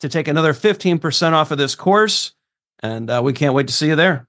to 0.00 0.08
take 0.08 0.28
another 0.28 0.52
15% 0.52 1.32
off 1.32 1.50
of 1.50 1.58
this 1.58 1.74
course. 1.74 2.32
And 2.80 3.08
uh, 3.10 3.20
we 3.24 3.32
can't 3.32 3.54
wait 3.54 3.68
to 3.68 3.72
see 3.72 3.88
you 3.88 3.96
there. 3.96 4.28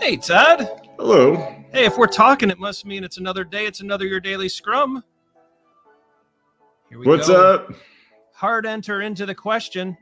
Hey, 0.00 0.16
Todd. 0.16 0.68
Hello. 0.98 1.34
Hey, 1.72 1.84
if 1.84 1.98
we're 1.98 2.06
talking, 2.06 2.50
it 2.50 2.58
must 2.58 2.86
mean 2.86 3.02
it's 3.02 3.18
another 3.18 3.44
day. 3.44 3.66
It's 3.66 3.80
another 3.80 4.06
your 4.06 4.20
daily 4.20 4.48
scrum. 4.48 5.02
Here 6.88 6.98
we 6.98 7.06
What's 7.06 7.28
go. 7.28 7.54
up? 7.54 7.72
Hard 8.34 8.66
enter 8.66 9.00
into 9.00 9.26
the 9.26 9.34
question. 9.34 9.96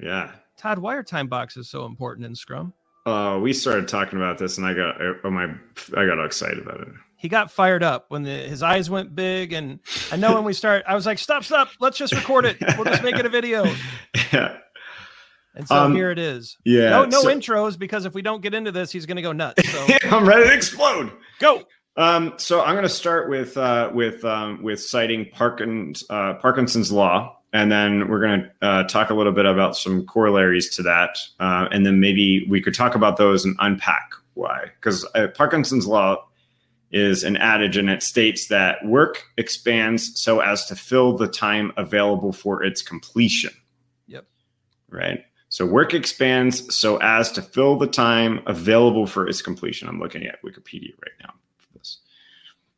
Yeah. 0.00 0.32
Todd, 0.56 0.78
why 0.78 0.94
are 0.94 1.02
time 1.02 1.26
boxes 1.26 1.68
so 1.68 1.86
important 1.86 2.26
in 2.26 2.34
Scrum? 2.34 2.72
Uh, 3.04 3.38
we 3.42 3.52
started 3.52 3.88
talking 3.88 4.18
about 4.18 4.38
this, 4.38 4.58
and 4.58 4.66
I 4.66 4.74
got 4.74 4.96
oh 5.24 5.30
my, 5.30 5.44
I 5.96 6.06
got 6.06 6.24
excited 6.24 6.58
about 6.58 6.80
it. 6.80 6.88
He 7.16 7.28
got 7.28 7.50
fired 7.50 7.82
up 7.82 8.06
when 8.08 8.22
the, 8.22 8.30
his 8.30 8.62
eyes 8.62 8.90
went 8.90 9.14
big, 9.14 9.52
and 9.52 9.80
I 10.12 10.16
know 10.16 10.34
when 10.34 10.44
we 10.44 10.52
start, 10.52 10.84
I 10.86 10.94
was 10.94 11.06
like, 11.06 11.18
"Stop, 11.18 11.44
stop! 11.44 11.68
Let's 11.80 11.96
just 11.96 12.12
record 12.12 12.44
it. 12.44 12.58
We'll 12.76 12.84
just 12.84 13.02
make 13.02 13.16
it 13.16 13.26
a 13.26 13.30
video." 13.30 13.66
Yeah. 14.32 14.56
And 15.54 15.66
so 15.66 15.74
um, 15.74 15.94
here 15.94 16.10
it 16.10 16.18
is. 16.18 16.56
Yeah. 16.64 16.90
No, 16.90 17.04
no 17.06 17.22
so, 17.22 17.28
intros 17.28 17.78
because 17.78 18.04
if 18.04 18.12
we 18.12 18.22
don't 18.22 18.42
get 18.42 18.54
into 18.54 18.70
this, 18.70 18.92
he's 18.92 19.06
going 19.06 19.16
to 19.16 19.22
go 19.22 19.32
nuts. 19.32 19.66
So. 19.70 19.86
I'm 20.10 20.28
ready 20.28 20.44
to 20.44 20.54
explode. 20.54 21.12
Go. 21.38 21.64
Um, 21.96 22.34
so 22.36 22.62
I'm 22.62 22.74
going 22.74 22.82
to 22.82 22.88
start 22.90 23.30
with 23.30 23.56
uh, 23.56 23.90
with 23.94 24.24
um, 24.24 24.62
with 24.62 24.82
citing 24.82 25.30
Parkins, 25.32 26.04
uh, 26.10 26.34
Parkinson's 26.34 26.92
law, 26.92 27.38
and 27.54 27.72
then 27.72 28.08
we're 28.08 28.20
going 28.20 28.42
to 28.42 28.66
uh, 28.66 28.82
talk 28.84 29.08
a 29.08 29.14
little 29.14 29.32
bit 29.32 29.46
about 29.46 29.76
some 29.76 30.04
corollaries 30.04 30.68
to 30.76 30.82
that, 30.82 31.18
uh, 31.40 31.68
and 31.70 31.86
then 31.86 32.00
maybe 32.00 32.46
we 32.50 32.60
could 32.60 32.74
talk 32.74 32.94
about 32.94 33.16
those 33.16 33.46
and 33.46 33.56
unpack 33.60 34.12
why. 34.34 34.66
Because 34.78 35.06
uh, 35.14 35.28
Parkinson's 35.34 35.86
law 35.86 36.22
is 36.90 37.24
an 37.24 37.36
adage, 37.36 37.76
and 37.76 37.90
it 37.90 38.02
states 38.02 38.48
that 38.48 38.84
work 38.84 39.24
expands 39.36 40.20
so 40.20 40.40
as 40.40 40.66
to 40.66 40.76
fill 40.76 41.16
the 41.16 41.28
time 41.28 41.72
available 41.76 42.32
for 42.32 42.62
its 42.62 42.82
completion. 42.82 43.52
Yep. 44.06 44.26
Right. 44.88 45.24
So 45.48 45.66
work 45.66 45.94
expands 45.94 46.76
so 46.76 46.98
as 46.98 47.30
to 47.32 47.42
fill 47.42 47.76
the 47.76 47.86
time 47.86 48.40
available 48.46 49.06
for 49.06 49.28
its 49.28 49.42
completion. 49.42 49.88
I'm 49.88 49.98
looking 49.98 50.24
at 50.24 50.42
Wikipedia 50.42 50.92
right 51.02 51.14
now 51.22 51.34
for 51.58 51.78
this. 51.78 51.98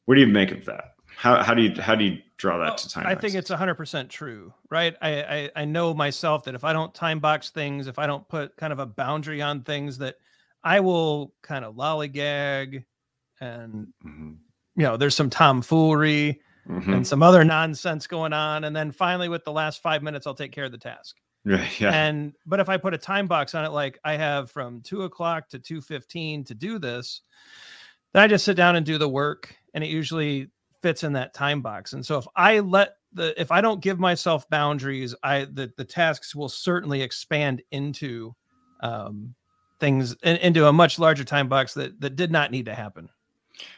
What 0.04 0.14
do 0.14 0.20
you 0.20 0.26
make 0.26 0.52
of 0.52 0.64
that? 0.66 0.94
How, 1.16 1.42
how 1.42 1.54
do 1.54 1.62
you 1.62 1.82
how 1.82 1.97
do 1.97 2.04
you 2.04 2.18
draw 2.36 2.58
that 2.58 2.64
well, 2.64 2.76
to 2.76 2.88
time? 2.88 3.06
I 3.06 3.16
think 3.16 3.34
it's 3.34 3.50
100% 3.50 4.08
true, 4.08 4.54
right? 4.70 4.94
I, 5.02 5.22
I 5.22 5.50
I 5.56 5.64
know 5.64 5.92
myself 5.92 6.44
that 6.44 6.54
if 6.54 6.62
I 6.62 6.72
don't 6.72 6.94
time 6.94 7.18
box 7.18 7.50
things, 7.50 7.88
if 7.88 7.98
I 7.98 8.06
don't 8.06 8.26
put 8.28 8.56
kind 8.56 8.72
of 8.72 8.78
a 8.78 8.86
boundary 8.86 9.42
on 9.42 9.62
things, 9.64 9.98
that 9.98 10.14
I 10.62 10.78
will 10.80 11.34
kind 11.42 11.64
of 11.64 11.74
lollygag, 11.74 12.84
and 13.41 13.88
mm-hmm. 14.04 14.32
you 14.76 14.82
know, 14.82 14.97
there's 14.97 15.16
some 15.16 15.31
tomfoolery 15.31 16.41
mm-hmm. 16.69 16.93
and 16.93 17.06
some 17.06 17.22
other 17.22 17.44
nonsense 17.44 18.06
going 18.06 18.32
on, 18.32 18.65
and 18.65 18.75
then 18.75 18.91
finally, 18.91 19.28
with 19.28 19.44
the 19.44 19.53
last 19.53 19.82
five 19.82 20.03
minutes, 20.03 20.26
I'll 20.26 20.34
take 20.34 20.53
care 20.53 20.65
of 20.65 20.72
the 20.72 20.78
task. 20.78 21.16
Right. 21.44 21.69
Yeah. 21.81 21.93
And 21.93 22.34
but 22.47 22.60
if 22.60 22.69
I 22.69 22.77
put 22.77 22.94
a 22.94 22.98
time 22.98 23.27
box 23.27 23.54
on 23.54 23.65
it, 23.65 23.71
like 23.71 23.98
I 24.04 24.16
have 24.16 24.50
from 24.50 24.82
two 24.82 25.03
o'clock 25.03 25.48
to 25.50 25.59
two 25.59 25.81
fifteen 25.81 26.44
to 26.44 26.54
do 26.54 26.78
this, 26.78 27.22
then 28.12 28.22
I 28.22 28.27
just 28.27 28.44
sit 28.44 28.56
down 28.56 28.77
and 28.77 28.84
do 28.84 28.98
the 28.98 29.09
work, 29.09 29.54
and 29.75 29.82
it 29.82 29.88
usually 29.88 30.50
fits 30.82 31.04
in 31.04 31.12
that 31.15 31.34
time 31.34 31.60
box. 31.62 31.93
And 31.93 32.04
so 32.04 32.19
if 32.19 32.27
I 32.37 32.60
let 32.60 32.94
the 33.12 33.41
if 33.41 33.50
I 33.50 33.60
don't 33.60 33.81
give 33.81 33.98
myself 33.98 34.48
boundaries, 34.50 35.15
I 35.22 35.44
the 35.44 35.72
the 35.77 35.84
tasks 35.84 36.34
will 36.34 36.48
certainly 36.48 37.03
expand 37.03 37.62
into 37.71 38.34
um 38.81 39.34
things 39.81 40.15
into 40.22 40.66
a 40.66 40.72
much 40.72 40.98
larger 40.98 41.25
time 41.25 41.48
box 41.48 41.75
that 41.75 42.00
that 42.00 42.16
did 42.16 42.31
not 42.31 42.50
need 42.50 42.66
to 42.66 42.75
happen. 42.75 43.09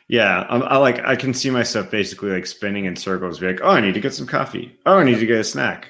Yeah, 0.09 0.41
I, 0.49 0.59
I 0.59 0.77
like 0.79 0.99
I 1.01 1.15
can 1.15 1.33
see 1.33 1.51
myself 1.51 1.91
basically 1.91 2.31
like 2.31 2.47
spinning 2.47 2.87
in 2.87 2.97
circles. 2.97 3.39
Be 3.39 3.47
like, 3.47 3.61
oh, 3.63 3.71
I 3.71 3.81
need 3.81 3.95
to 3.95 4.01
get 4.01 4.15
some 4.15 4.27
coffee. 4.27 4.77
Oh, 4.87 4.99
I 4.99 5.05
need 5.05 5.21
to 5.21 5.27
get 5.27 5.39
a 5.39 5.45
snack. 5.45 5.89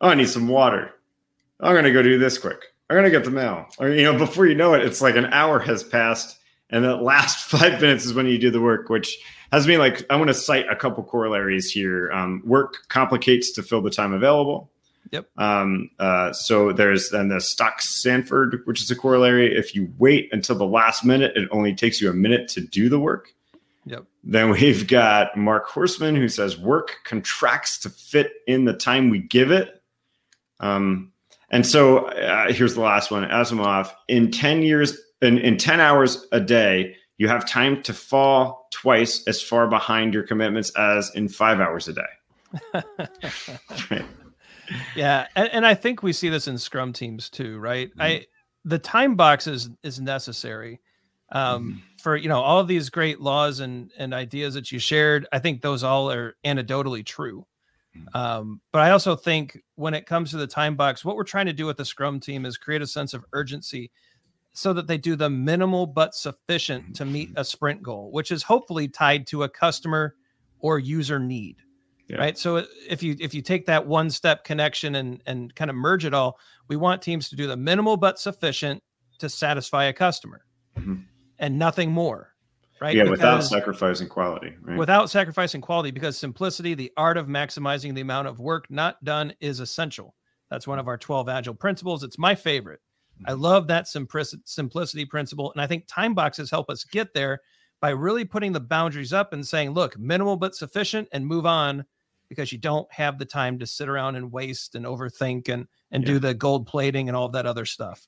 Oh, 0.00 0.08
I 0.08 0.14
need 0.14 0.28
some 0.28 0.48
water. 0.48 0.92
I'm 1.60 1.82
to 1.84 1.92
go 1.92 2.02
do 2.02 2.18
this 2.18 2.38
quick. 2.38 2.60
I'm 2.90 3.02
to 3.04 3.10
get 3.10 3.24
the 3.24 3.30
mail. 3.30 3.66
Or, 3.78 3.88
you 3.88 4.02
know, 4.02 4.18
before 4.18 4.46
you 4.46 4.54
know 4.54 4.74
it, 4.74 4.84
it's 4.84 5.00
like 5.00 5.16
an 5.16 5.26
hour 5.26 5.60
has 5.60 5.82
passed. 5.82 6.38
And 6.70 6.84
the 6.84 6.96
last 7.02 7.44
five 7.48 7.80
minutes 7.80 8.04
is 8.04 8.14
when 8.14 8.26
you 8.26 8.38
do 8.38 8.50
the 8.50 8.60
work, 8.60 8.88
which 8.88 9.18
has 9.52 9.66
been 9.66 9.78
like, 9.78 10.04
I 10.10 10.16
want 10.16 10.28
to 10.28 10.34
cite 10.34 10.66
a 10.68 10.76
couple 10.76 11.04
corollaries 11.04 11.70
here. 11.70 12.10
Um, 12.12 12.42
work 12.44 12.88
complicates 12.88 13.52
to 13.52 13.62
fill 13.62 13.80
the 13.80 13.90
time 13.90 14.12
available. 14.12 14.70
Yep. 15.10 15.28
Um, 15.36 15.90
uh, 15.98 16.32
so 16.32 16.72
there's 16.72 17.10
then 17.10 17.28
the 17.28 17.40
Stock 17.40 17.82
Sanford, 17.82 18.62
which 18.64 18.80
is 18.82 18.90
a 18.90 18.96
corollary. 18.96 19.54
If 19.54 19.74
you 19.74 19.92
wait 19.98 20.28
until 20.32 20.56
the 20.56 20.66
last 20.66 21.04
minute, 21.04 21.36
it 21.36 21.48
only 21.50 21.74
takes 21.74 22.00
you 22.00 22.08
a 22.08 22.14
minute 22.14 22.48
to 22.48 22.60
do 22.60 22.88
the 22.88 22.98
work. 22.98 23.34
Yep. 23.84 24.04
Then 24.24 24.50
we've 24.50 24.86
got 24.86 25.36
Mark 25.36 25.68
Horstman 25.68 26.16
who 26.16 26.28
says 26.28 26.58
work 26.58 26.96
contracts 27.04 27.78
to 27.80 27.90
fit 27.90 28.32
in 28.46 28.64
the 28.64 28.72
time 28.72 29.10
we 29.10 29.18
give 29.18 29.50
it. 29.50 29.82
Um, 30.60 31.12
and 31.50 31.66
so 31.66 32.06
uh, 32.06 32.52
here's 32.52 32.74
the 32.74 32.80
last 32.80 33.10
one 33.10 33.24
Asimov 33.24 33.92
in 34.08 34.30
10 34.30 34.62
years, 34.62 34.96
in, 35.20 35.38
in 35.38 35.58
10 35.58 35.80
hours 35.80 36.26
a 36.32 36.40
day, 36.40 36.96
you 37.18 37.28
have 37.28 37.48
time 37.48 37.82
to 37.82 37.92
fall 37.92 38.68
twice 38.70 39.22
as 39.26 39.42
far 39.42 39.68
behind 39.68 40.14
your 40.14 40.22
commitments 40.22 40.70
as 40.76 41.14
in 41.14 41.28
five 41.28 41.60
hours 41.60 41.88
a 41.88 41.92
day. 41.92 42.72
right. 43.90 44.04
Yeah. 44.96 45.26
And, 45.36 45.48
and, 45.52 45.66
I 45.66 45.74
think 45.74 46.02
we 46.02 46.12
see 46.12 46.28
this 46.28 46.48
in 46.48 46.56
scrum 46.58 46.92
teams 46.92 47.28
too, 47.28 47.58
right? 47.58 47.90
Mm-hmm. 47.90 48.02
I, 48.02 48.26
the 48.64 48.78
time 48.78 49.16
box 49.16 49.46
is, 49.46 49.70
is 49.82 50.00
necessary 50.00 50.80
um, 51.32 51.64
mm-hmm. 51.64 51.78
for, 52.00 52.16
you 52.16 52.28
know, 52.28 52.40
all 52.40 52.60
of 52.60 52.68
these 52.68 52.90
great 52.90 53.20
laws 53.20 53.60
and, 53.60 53.90
and 53.98 54.14
ideas 54.14 54.54
that 54.54 54.70
you 54.70 54.78
shared. 54.78 55.26
I 55.32 55.38
think 55.38 55.60
those 55.62 55.82
all 55.82 56.10
are 56.10 56.36
anecdotally 56.44 57.04
true. 57.04 57.46
Mm-hmm. 57.96 58.16
Um, 58.16 58.60
but 58.72 58.80
I 58.80 58.90
also 58.90 59.16
think 59.16 59.58
when 59.74 59.94
it 59.94 60.06
comes 60.06 60.30
to 60.30 60.36
the 60.36 60.46
time 60.46 60.76
box, 60.76 61.04
what 61.04 61.16
we're 61.16 61.24
trying 61.24 61.46
to 61.46 61.52
do 61.52 61.66
with 61.66 61.76
the 61.76 61.84
Scrum 61.84 62.20
team 62.20 62.46
is 62.46 62.56
create 62.56 62.82
a 62.82 62.86
sense 62.86 63.14
of 63.14 63.24
urgency 63.32 63.90
so 64.52 64.72
that 64.72 64.86
they 64.86 64.98
do 64.98 65.16
the 65.16 65.30
minimal 65.30 65.86
but 65.86 66.14
sufficient 66.14 66.94
to 66.96 67.04
meet 67.04 67.30
a 67.36 67.44
sprint 67.44 67.82
goal, 67.82 68.10
which 68.12 68.30
is 68.30 68.42
hopefully 68.42 68.86
tied 68.86 69.26
to 69.26 69.44
a 69.44 69.48
customer 69.48 70.14
or 70.60 70.78
user 70.78 71.18
need. 71.18 71.56
Yeah. 72.08 72.16
Right. 72.16 72.36
So 72.36 72.64
if 72.88 73.02
you 73.02 73.16
if 73.20 73.32
you 73.32 73.42
take 73.42 73.66
that 73.66 73.86
one 73.86 74.10
step 74.10 74.44
connection 74.44 74.96
and 74.96 75.22
and 75.26 75.54
kind 75.54 75.70
of 75.70 75.76
merge 75.76 76.04
it 76.04 76.12
all, 76.12 76.38
we 76.68 76.76
want 76.76 77.00
teams 77.00 77.28
to 77.30 77.36
do 77.36 77.46
the 77.46 77.56
minimal 77.56 77.96
but 77.96 78.18
sufficient 78.18 78.82
to 79.20 79.28
satisfy 79.28 79.84
a 79.84 79.92
customer 79.92 80.44
mm-hmm. 80.76 80.96
and 81.38 81.58
nothing 81.58 81.90
more. 81.90 82.34
Right. 82.80 82.96
Yeah, 82.96 83.04
because 83.04 83.18
without 83.18 83.44
sacrificing 83.44 84.08
quality. 84.08 84.56
Right? 84.60 84.76
Without 84.76 85.08
sacrificing 85.08 85.60
quality, 85.60 85.92
because 85.92 86.18
simplicity, 86.18 86.74
the 86.74 86.90
art 86.96 87.16
of 87.16 87.28
maximizing 87.28 87.94
the 87.94 88.00
amount 88.00 88.26
of 88.26 88.40
work 88.40 88.68
not 88.68 89.02
done 89.04 89.32
is 89.40 89.60
essential. 89.60 90.16
That's 90.50 90.66
one 90.66 90.80
of 90.80 90.88
our 90.88 90.98
12 90.98 91.28
agile 91.28 91.54
principles. 91.54 92.02
It's 92.02 92.18
my 92.18 92.34
favorite. 92.34 92.80
I 93.24 93.32
love 93.34 93.68
that 93.68 93.86
simplicity 93.86 95.04
principle. 95.04 95.52
And 95.52 95.62
I 95.62 95.66
think 95.68 95.86
time 95.86 96.14
boxes 96.14 96.50
help 96.50 96.68
us 96.68 96.82
get 96.82 97.14
there 97.14 97.40
by 97.82 97.90
really 97.90 98.24
putting 98.24 98.52
the 98.52 98.60
boundaries 98.60 99.12
up 99.12 99.32
and 99.32 99.46
saying, 99.46 99.72
look, 99.72 99.98
minimal 99.98 100.36
but 100.36 100.54
sufficient 100.54 101.08
and 101.12 101.26
move 101.26 101.44
on 101.44 101.84
because 102.28 102.52
you 102.52 102.56
don't 102.56 102.90
have 102.92 103.18
the 103.18 103.24
time 103.24 103.58
to 103.58 103.66
sit 103.66 103.88
around 103.88 104.14
and 104.14 104.32
waste 104.32 104.76
and 104.76 104.86
overthink 104.86 105.48
and, 105.48 105.66
and 105.90 106.04
yeah. 106.04 106.06
do 106.06 106.18
the 106.20 106.32
gold 106.32 106.66
plating 106.66 107.08
and 107.08 107.16
all 107.16 107.28
that 107.28 107.44
other 107.44 107.66
stuff. 107.66 108.06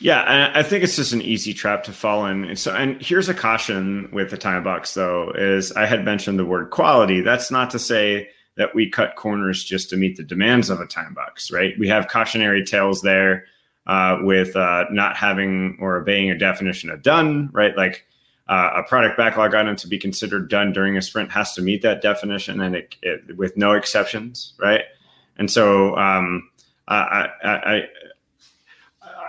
Yeah, 0.00 0.50
I 0.54 0.62
think 0.62 0.82
it's 0.82 0.96
just 0.96 1.12
an 1.12 1.22
easy 1.22 1.52
trap 1.54 1.84
to 1.84 1.92
fall 1.92 2.26
in. 2.26 2.56
So, 2.56 2.74
and 2.74 3.00
here's 3.00 3.28
a 3.28 3.34
caution 3.34 4.08
with 4.12 4.30
the 4.30 4.38
time 4.38 4.64
box, 4.64 4.94
though, 4.94 5.30
is 5.36 5.72
I 5.72 5.84
had 5.84 6.04
mentioned 6.04 6.38
the 6.38 6.46
word 6.46 6.70
quality. 6.70 7.20
That's 7.20 7.50
not 7.50 7.70
to 7.70 7.78
say 7.78 8.30
that 8.56 8.74
we 8.74 8.90
cut 8.90 9.16
corners 9.16 9.62
just 9.62 9.90
to 9.90 9.98
meet 9.98 10.16
the 10.16 10.24
demands 10.24 10.70
of 10.70 10.80
a 10.80 10.86
time 10.86 11.12
box, 11.12 11.50
right? 11.50 11.74
We 11.78 11.86
have 11.88 12.08
cautionary 12.08 12.64
tales 12.64 13.02
there 13.02 13.44
uh, 13.86 14.18
with 14.22 14.56
uh, 14.56 14.86
not 14.90 15.16
having 15.16 15.76
or 15.80 15.98
obeying 15.98 16.30
a 16.30 16.38
definition 16.38 16.88
of 16.88 17.02
done, 17.02 17.50
right? 17.52 17.76
Like 17.76 18.06
uh, 18.50 18.72
a 18.74 18.82
product 18.82 19.16
backlog 19.16 19.54
item 19.54 19.76
to 19.76 19.86
be 19.86 19.96
considered 19.96 20.50
done 20.50 20.72
during 20.72 20.96
a 20.96 21.02
sprint 21.02 21.30
has 21.30 21.54
to 21.54 21.62
meet 21.62 21.82
that 21.82 22.02
definition 22.02 22.60
and 22.60 22.74
it, 22.74 22.96
it 23.00 23.36
with 23.36 23.56
no 23.56 23.72
exceptions, 23.72 24.54
right? 24.58 24.82
And 25.36 25.48
so 25.48 25.96
um, 25.96 26.50
I, 26.88 27.28
I, 27.44 27.82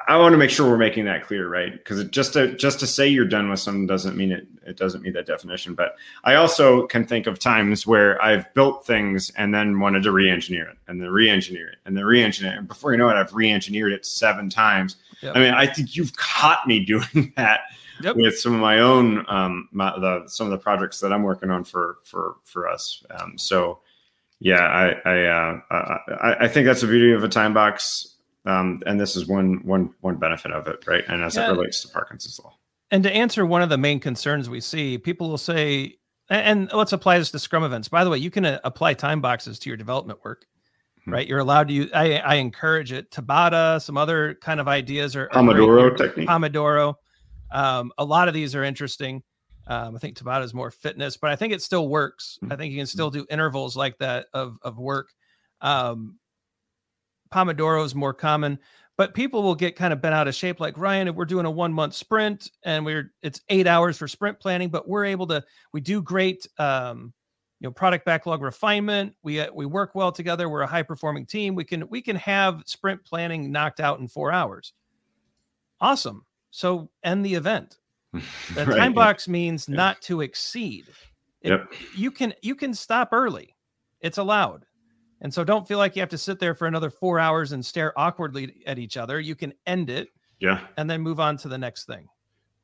I 0.07 0.18
want 0.18 0.33
to 0.33 0.38
make 0.38 0.50
sure 0.50 0.68
we're 0.68 0.77
making 0.77 1.06
that 1.06 1.27
clear, 1.27 1.47
right? 1.47 1.71
Because 1.71 2.03
just 2.06 2.33
to 2.33 2.56
just 2.56 2.79
to 2.79 2.88
say 2.88 3.07
you're 3.07 3.25
done 3.25 3.47
with 3.47 3.59
something 3.59 3.85
doesn't 3.85 4.18
mean 4.18 4.31
it 4.31 4.47
it 4.65 4.75
doesn't 4.75 5.03
meet 5.03 5.13
that 5.13 5.27
definition. 5.27 5.75
But 5.75 5.95
I 6.24 6.33
also 6.35 6.88
can 6.88 7.06
think 7.06 7.27
of 7.27 7.38
times 7.38 7.85
where 7.85 8.19
I've 8.24 8.51
built 8.56 8.88
things 8.88 9.29
and 9.38 9.53
then 9.53 9.79
wanted 9.79 10.01
to 10.03 10.12
re-engineer 10.12 10.67
it, 10.67 10.77
and 10.88 11.00
then 11.00 11.09
re-engineer 11.09 11.69
it, 11.69 11.77
and 11.85 11.95
then 11.95 12.06
re-engineer 12.06 12.53
it. 12.53 12.57
And 12.57 12.67
before 12.67 12.91
you 12.91 12.97
know 12.97 13.09
it, 13.09 13.13
I've 13.13 13.33
re-engineered 13.33 13.94
it 13.94 14.03
seven 14.03 14.50
times. 14.50 14.95
Yep. 15.21 15.35
I 15.35 15.39
mean, 15.39 15.53
I 15.53 15.67
think 15.67 15.95
you've 15.95 16.15
caught 16.15 16.65
me 16.65 16.83
doing 16.85 17.31
that 17.38 17.62
yep. 18.03 18.15
with 18.15 18.39
some 18.39 18.53
of 18.53 18.59
my 18.59 18.80
own 18.80 19.25
um, 19.27 19.69
my, 19.71 19.92
the 20.00 20.24
some 20.27 20.48
of 20.48 20.51
the 20.51 20.57
projects 20.57 21.00
that 21.00 21.12
I'm 21.12 21.24
working 21.24 21.50
on 21.50 21.63
for 21.63 21.98
for 22.03 22.36
for 22.44 22.68
us. 22.68 23.03
Um, 23.12 23.38
so 23.38 23.80
yeah, 24.39 24.62
I 24.62 25.09
I, 25.09 25.25
uh, 25.25 25.59
I 26.21 26.36
I 26.42 26.48
think 26.48 26.65
that's 26.65 26.81
the 26.81 26.88
beauty 26.88 27.12
of 27.12 27.24
a 27.24 27.30
time 27.30 27.53
box 27.53 28.12
um, 28.45 28.81
and 28.86 29.00
this 29.00 29.15
is 29.15 29.27
one 29.27 29.62
one 29.63 29.94
one 30.01 30.15
benefit 30.15 30.51
of 30.51 30.68
it, 30.68 30.86
right? 30.88 31.03
And 31.07 31.24
as 31.24 31.36
yeah. 31.36 31.48
it 31.48 31.51
relates 31.51 31.81
to 31.81 31.89
Parkinson's 31.89 32.39
law. 32.39 32.56
And 32.89 33.03
to 33.03 33.12
answer 33.12 33.45
one 33.45 33.62
of 33.62 33.69
the 33.69 33.77
main 33.77 34.00
concerns 34.00 34.50
we 34.50 34.59
see, 34.59 34.98
people 34.98 35.30
will 35.30 35.38
say, 35.38 35.98
and 36.30 36.69
let's 36.74 36.92
apply 36.92 37.19
this 37.19 37.31
to 37.31 37.39
Scrum 37.39 37.63
events. 37.63 37.88
By 37.88 38.03
the 38.03 38.09
way, 38.09 38.18
you 38.18 38.31
can 38.31 38.45
uh, 38.45 38.59
apply 38.63 38.95
time 38.95 39.21
boxes 39.21 39.59
to 39.59 39.69
your 39.69 39.77
development 39.77 40.19
work, 40.24 40.45
hmm. 41.06 41.13
right? 41.13 41.27
You're 41.27 41.39
allowed 41.39 41.68
to 41.68 41.74
use. 41.74 41.92
I, 41.94 42.18
I 42.18 42.36
encourage 42.36 42.92
it. 42.92 43.12
Tabata, 43.12 43.81
some 43.81 43.98
other 43.98 44.36
kind 44.36 44.59
of 44.59 44.68
ideas 44.68 45.15
or 45.15 45.27
Pomodoro 45.27 45.95
technique. 45.95 46.27
Pomodoro. 46.27 46.95
Um, 47.51 47.92
a 47.98 48.06
lot 48.06 48.27
of 48.27 48.33
these 48.33 48.56
are 48.56 48.63
interesting. 48.63 49.24
Um, 49.68 49.95
I 49.95 50.00
think 50.00 50.18
Tabata 50.18 50.44
is 50.44 50.53
more 50.53 50.71
fitness, 50.71 51.18
but 51.18 51.30
I 51.30 51.36
think 51.36 51.53
it 51.53 51.62
still 51.62 51.88
works. 51.88 52.39
Hmm. 52.42 52.51
I 52.51 52.56
think 52.56 52.71
you 52.71 52.80
can 52.80 52.88
still 52.88 53.09
do 53.09 53.25
intervals 53.30 53.75
like 53.75 53.98
that 54.00 54.27
of 54.33 54.57
of 54.63 54.77
work. 54.77 55.09
Um, 55.62 56.18
Pomodoro 57.31 57.86
is 57.86 57.95
more 57.95 58.13
common, 58.13 58.59
but 58.98 59.13
people 59.13 59.42
will 59.44 59.56
get 59.56 59.75
kind 59.75 59.94
of 59.94 60.01
bent 60.01 60.15
out 60.15 60.27
of 60.27 60.36
shape. 60.36 60.59
Like 60.59 60.77
Ryan, 60.77 61.07
if 61.07 61.15
we're 61.15 61.25
doing 61.25 61.45
a 61.45 61.51
one 61.51 61.71
month 61.71 61.94
sprint 61.94 62.51
and 62.63 62.86
we're 62.86 63.13
it's 63.21 63.42
eight 63.50 63.68
hours 63.68 63.98
for 63.98 64.07
sprint 64.07 64.39
planning, 64.39 64.69
but 64.69 64.88
we're 64.88 65.06
able 65.06 65.27
to 65.27 65.44
we 65.74 65.81
do 65.81 66.01
great 66.01 66.48
um, 66.57 67.13
you 67.59 67.68
know 67.68 67.71
product 67.71 68.06
backlog 68.06 68.42
refinement. 68.42 69.15
We 69.24 69.39
uh, 69.39 69.51
we 69.53 69.65
work 69.65 69.95
well 69.95 70.12
together. 70.12 70.50
We're 70.50 70.62
a 70.62 70.68
high 70.68 70.83
performing 70.83 71.25
team. 71.25 71.56
We 71.56 71.63
can 71.63 71.88
we 71.89 72.01
can 72.01 72.15
have 72.18 72.63
sprint 72.65 73.06
planning 73.06 73.51
knocked 73.51 73.80
out 73.80 74.00
in 74.00 74.07
four 74.07 74.31
hours. 74.31 74.74
Awesome. 75.80 76.25
So 76.51 76.89
end 77.03 77.25
the 77.25 77.36
event. 77.36 77.77
The 78.53 78.65
right, 78.65 78.77
time 78.77 78.94
box 78.94 79.30
means 79.30 79.69
yeah. 79.69 79.77
not 79.77 80.01
to 80.01 80.19
exceed. 80.19 80.83
It, 81.42 81.51
yep. 81.51 81.71
You 81.95 82.12
can 82.12 82.33
you 82.42 82.56
can 82.56 82.74
stop 82.74 83.09
early. 83.13 83.56
It's 84.01 84.18
allowed. 84.18 84.65
And 85.21 85.33
so 85.33 85.44
don't 85.44 85.68
feel 85.68 85.77
like 85.77 85.95
you 85.95 86.01
have 86.01 86.09
to 86.09 86.18
sit 86.18 86.39
there 86.39 86.56
for 86.56 86.68
another 86.68 86.89
four 86.89 87.19
hours 87.19 87.51
and 87.51 87.65
stare 87.65 87.98
awkwardly 87.98 88.63
at 88.65 88.80
each 88.80 88.98
other. 88.98 89.19
You 89.19 89.36
can 89.36 89.53
end 89.65 89.89
it. 89.89 90.09
Yeah. 90.39 90.59
And 90.77 90.89
then 90.89 91.01
move 91.01 91.19
on 91.19 91.38
to 91.38 91.48
the 91.48 91.57
next 91.57 91.86
thing. 91.86 92.07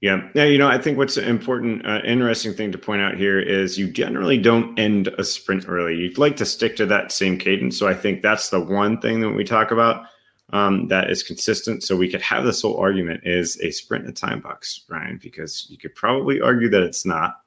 Yeah. 0.01 0.28
Yeah. 0.34 0.45
You 0.45 0.57
know, 0.57 0.68
I 0.68 0.80
think 0.80 0.98
what's 0.98 1.18
an 1.18 1.25
important, 1.25 1.86
uh, 1.86 2.01
interesting 2.04 2.54
thing 2.54 2.72
to 2.72 2.78
point 2.78 3.01
out 3.01 3.16
here 3.16 3.39
is 3.39 3.78
you 3.78 3.92
generally 3.92 4.38
don't 4.38 4.78
end 4.78 5.07
a 5.19 5.24
sprint 5.24 5.66
early. 5.68 5.95
You'd 5.95 6.18
like 6.18 6.36
to 6.38 6.45
stick 6.45 6.75
to 6.78 6.86
that 6.88 7.12
same 7.12 7.38
cadence. 7.38 7.78
So 7.78 7.88
I 7.88 7.94
think 7.94 8.22
that's 8.22 8.50
the 8.50 8.60
one 8.60 9.00
thing 9.00 9.22
that 9.22 9.31
we 9.31 9.44
talk 9.44 9.72
about 9.72 10.06
um, 10.54 10.88
that 10.88 11.10
is 11.10 11.24
consistent. 11.24 11.84
So 11.84 11.96
we 11.96 12.10
could 12.10 12.22
have 12.22 12.46
this 12.46 12.62
whole 12.62 12.78
argument 12.78 13.22
is 13.26 13.60
a 13.62 13.72
sprint 13.72 14.08
a 14.08 14.12
time 14.12 14.40
box, 14.40 14.86
Ryan, 14.90 15.20
because 15.22 15.68
you 15.70 15.78
could 15.78 15.96
probably 15.96 16.40
argue 16.40 16.70
that 16.70 16.84
it's 16.84 17.06
not. 17.06 17.42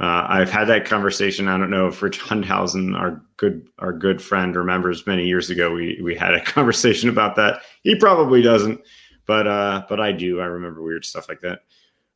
Uh, 0.00 0.26
I've 0.28 0.50
had 0.50 0.68
that 0.68 0.84
conversation. 0.84 1.48
I 1.48 1.58
don't 1.58 1.70
know 1.70 1.88
if 1.88 2.02
Rich 2.02 2.20
Hundhausen, 2.20 2.96
our 2.96 3.20
good 3.36 3.68
our 3.80 3.92
good 3.92 4.22
friend, 4.22 4.54
remembers 4.54 5.06
many 5.06 5.26
years 5.26 5.50
ago. 5.50 5.72
We 5.72 6.00
we 6.02 6.14
had 6.14 6.34
a 6.34 6.44
conversation 6.44 7.08
about 7.08 7.36
that. 7.36 7.62
He 7.82 7.96
probably 7.96 8.42
doesn't, 8.42 8.80
but 9.26 9.46
uh, 9.46 9.84
but 9.88 10.00
I 10.00 10.12
do. 10.12 10.40
I 10.40 10.44
remember 10.46 10.82
weird 10.82 11.04
stuff 11.04 11.28
like 11.28 11.40
that. 11.40 11.62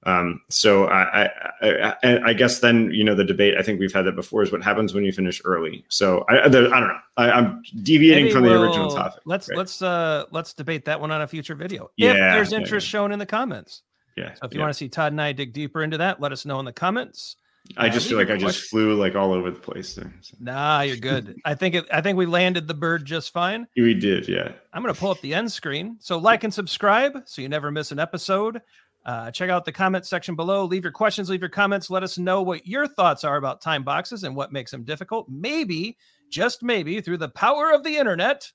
Um, 0.04 0.40
so 0.48 0.86
I, 0.86 1.30
I, 1.62 1.94
I, 2.02 2.20
I, 2.26 2.32
guess 2.32 2.58
then 2.58 2.90
you 2.92 3.04
know 3.04 3.14
the 3.14 3.24
debate. 3.24 3.54
I 3.56 3.62
think 3.62 3.78
we've 3.78 3.92
had 3.92 4.02
that 4.06 4.16
before. 4.16 4.42
Is 4.42 4.50
what 4.50 4.62
happens 4.62 4.92
when 4.94 5.04
you 5.04 5.12
finish 5.12 5.40
early. 5.44 5.84
So 5.88 6.24
I, 6.28 6.46
I 6.46 6.48
don't 6.48 6.70
know. 6.70 6.98
I, 7.16 7.38
am 7.38 7.62
deviating 7.82 8.24
Maybe 8.24 8.34
from 8.34 8.42
we'll, 8.42 8.60
the 8.60 8.66
original 8.66 8.90
topic. 8.90 9.22
Let's 9.26 9.48
right? 9.48 9.58
let's 9.58 9.80
uh 9.80 10.24
let's 10.32 10.54
debate 10.54 10.86
that 10.86 11.00
one 11.00 11.12
on 11.12 11.22
a 11.22 11.26
future 11.28 11.54
video. 11.54 11.90
Yeah, 11.96 12.12
if 12.12 12.16
there's 12.16 12.52
interest 12.52 12.86
yeah, 12.86 12.98
yeah. 12.98 13.02
shown 13.02 13.12
in 13.12 13.20
the 13.20 13.26
comments. 13.26 13.82
Yeah. 14.16 14.34
So 14.34 14.46
if 14.46 14.52
you 14.52 14.58
yeah. 14.58 14.64
want 14.64 14.74
to 14.74 14.76
see 14.76 14.88
Todd 14.88 15.12
and 15.12 15.22
I 15.22 15.32
dig 15.32 15.52
deeper 15.52 15.82
into 15.82 15.98
that, 15.98 16.20
let 16.20 16.32
us 16.32 16.44
know 16.44 16.58
in 16.58 16.64
the 16.64 16.72
comments. 16.72 17.36
I 17.76 17.88
just 17.88 18.08
feel 18.08 18.18
like 18.18 18.30
I 18.30 18.36
just 18.36 18.70
flew 18.70 18.94
like 18.94 19.14
all 19.14 19.32
over 19.32 19.50
the 19.50 19.60
place 19.60 19.94
there. 19.94 20.12
So. 20.20 20.36
Nah, 20.40 20.80
you're 20.80 20.96
good. 20.96 21.36
I 21.44 21.54
think 21.54 21.76
it, 21.76 21.86
I 21.92 22.00
think 22.00 22.18
we 22.18 22.26
landed 22.26 22.66
the 22.66 22.74
bird 22.74 23.04
just 23.04 23.32
fine. 23.32 23.66
We 23.76 23.94
did, 23.94 24.28
yeah. 24.28 24.52
I'm 24.72 24.82
gonna 24.82 24.94
pull 24.94 25.10
up 25.10 25.20
the 25.20 25.34
end 25.34 25.50
screen. 25.52 25.96
So 26.00 26.18
like 26.18 26.44
and 26.44 26.52
subscribe 26.52 27.22
so 27.24 27.40
you 27.40 27.48
never 27.48 27.70
miss 27.70 27.92
an 27.92 27.98
episode. 27.98 28.60
Uh, 29.04 29.30
check 29.30 29.50
out 29.50 29.64
the 29.64 29.72
comments 29.72 30.08
section 30.08 30.36
below. 30.36 30.64
Leave 30.64 30.84
your 30.84 30.92
questions, 30.92 31.28
leave 31.28 31.40
your 31.40 31.48
comments. 31.48 31.90
Let 31.90 32.02
us 32.02 32.18
know 32.18 32.42
what 32.42 32.66
your 32.66 32.86
thoughts 32.86 33.24
are 33.24 33.36
about 33.36 33.60
time 33.60 33.82
boxes 33.82 34.24
and 34.24 34.36
what 34.36 34.52
makes 34.52 34.70
them 34.70 34.84
difficult. 34.84 35.28
Maybe, 35.28 35.96
just 36.30 36.62
maybe, 36.62 37.00
through 37.00 37.18
the 37.18 37.28
power 37.28 37.72
of 37.72 37.82
the 37.82 37.96
internet, 37.96 38.50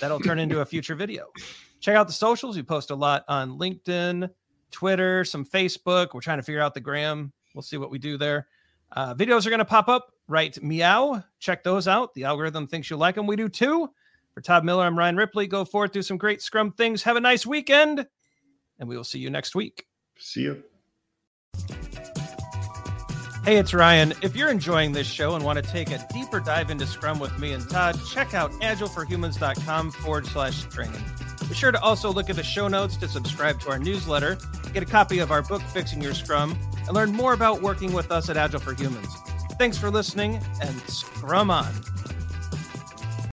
that'll 0.00 0.20
turn 0.20 0.38
into 0.38 0.60
a 0.60 0.66
future 0.66 0.94
video. 0.94 1.26
Check 1.80 1.96
out 1.96 2.06
the 2.06 2.12
socials. 2.12 2.56
We 2.56 2.62
post 2.62 2.90
a 2.90 2.94
lot 2.94 3.24
on 3.28 3.58
LinkedIn, 3.58 4.30
Twitter, 4.70 5.24
some 5.24 5.44
Facebook. 5.44 6.08
We're 6.12 6.20
trying 6.20 6.38
to 6.38 6.42
figure 6.42 6.60
out 6.60 6.74
the 6.74 6.80
gram 6.80 7.32
We'll 7.56 7.62
see 7.62 7.78
what 7.78 7.90
we 7.90 7.98
do 7.98 8.18
there. 8.18 8.46
Uh, 8.92 9.14
videos 9.14 9.46
are 9.46 9.50
going 9.50 9.58
to 9.58 9.64
pop 9.64 9.88
up. 9.88 10.12
Right, 10.28 10.62
meow. 10.62 11.24
Check 11.38 11.64
those 11.64 11.88
out. 11.88 12.12
The 12.12 12.24
algorithm 12.24 12.66
thinks 12.66 12.90
you 12.90 12.98
like 12.98 13.14
them. 13.14 13.26
We 13.26 13.34
do 13.34 13.48
too. 13.48 13.88
For 14.34 14.42
Todd 14.42 14.64
Miller, 14.64 14.84
I'm 14.84 14.98
Ryan 14.98 15.16
Ripley. 15.16 15.46
Go 15.46 15.64
forth, 15.64 15.92
do 15.92 16.02
some 16.02 16.18
great 16.18 16.42
Scrum 16.42 16.72
things. 16.72 17.02
Have 17.04 17.16
a 17.16 17.20
nice 17.20 17.46
weekend, 17.46 18.06
and 18.78 18.88
we 18.88 18.96
will 18.96 19.04
see 19.04 19.18
you 19.18 19.30
next 19.30 19.54
week. 19.54 19.86
See 20.18 20.42
you. 20.42 20.62
Hey, 23.44 23.58
it's 23.58 23.72
Ryan. 23.72 24.12
If 24.22 24.34
you're 24.34 24.50
enjoying 24.50 24.90
this 24.90 25.06
show 25.06 25.36
and 25.36 25.44
want 25.44 25.56
to 25.56 25.70
take 25.70 25.92
a 25.92 26.04
deeper 26.12 26.40
dive 26.40 26.68
into 26.68 26.84
Scrum 26.84 27.20
with 27.20 27.38
me 27.38 27.52
and 27.52 27.68
Todd, 27.70 27.96
check 28.08 28.34
out 28.34 28.50
agileforhumans.com 28.54 29.92
forward 29.92 30.26
slash 30.26 30.64
training. 30.64 31.00
Be 31.48 31.54
sure 31.54 31.70
to 31.70 31.80
also 31.80 32.12
look 32.12 32.28
at 32.28 32.34
the 32.34 32.42
show 32.42 32.66
notes 32.66 32.96
to 32.96 33.06
subscribe 33.06 33.60
to 33.60 33.70
our 33.70 33.78
newsletter, 33.78 34.36
get 34.72 34.82
a 34.82 34.86
copy 34.86 35.20
of 35.20 35.30
our 35.30 35.42
book, 35.42 35.62
Fixing 35.62 36.02
Your 36.02 36.12
Scrum, 36.12 36.58
and 36.86 36.92
learn 36.92 37.12
more 37.12 37.34
about 37.34 37.62
working 37.62 37.92
with 37.92 38.10
us 38.10 38.28
at 38.28 38.36
Agile 38.36 38.58
for 38.58 38.74
Humans. 38.74 39.14
Thanks 39.58 39.78
for 39.78 39.92
listening 39.92 40.40
and 40.60 40.80
scrum 40.88 41.50
on. 41.50 41.72